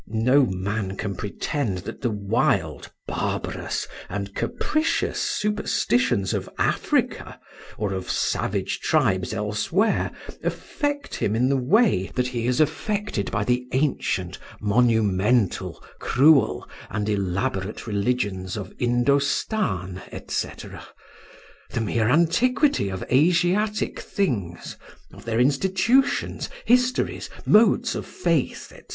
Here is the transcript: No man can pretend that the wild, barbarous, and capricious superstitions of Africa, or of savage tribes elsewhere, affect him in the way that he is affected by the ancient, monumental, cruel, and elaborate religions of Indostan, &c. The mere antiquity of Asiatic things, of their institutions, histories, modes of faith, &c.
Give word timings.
No 0.07 0.47
man 0.47 0.97
can 0.97 1.13
pretend 1.13 1.77
that 1.85 2.01
the 2.01 2.09
wild, 2.09 2.91
barbarous, 3.07 3.87
and 4.09 4.33
capricious 4.33 5.21
superstitions 5.21 6.33
of 6.33 6.49
Africa, 6.57 7.39
or 7.77 7.93
of 7.93 8.09
savage 8.09 8.79
tribes 8.79 9.31
elsewhere, 9.31 10.09
affect 10.43 11.13
him 11.13 11.35
in 11.35 11.49
the 11.49 11.55
way 11.55 12.09
that 12.15 12.29
he 12.29 12.47
is 12.47 12.59
affected 12.59 13.29
by 13.29 13.43
the 13.43 13.67
ancient, 13.73 14.39
monumental, 14.59 15.79
cruel, 15.99 16.67
and 16.89 17.07
elaborate 17.07 17.85
religions 17.85 18.57
of 18.57 18.73
Indostan, 18.79 20.01
&c. 20.29 20.49
The 21.69 21.79
mere 21.81 22.09
antiquity 22.09 22.89
of 22.89 23.03
Asiatic 23.11 23.99
things, 23.99 24.77
of 25.13 25.25
their 25.25 25.39
institutions, 25.39 26.49
histories, 26.65 27.29
modes 27.45 27.93
of 27.93 28.07
faith, 28.07 28.69
&c. 28.69 28.79